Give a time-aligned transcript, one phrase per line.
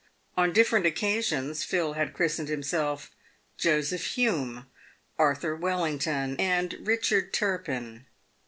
[0.35, 3.11] On different occasions Phil had christened himself
[3.55, 4.65] Joseph Hume,
[5.19, 8.07] Arthur Wellington, and Eichard Turpin.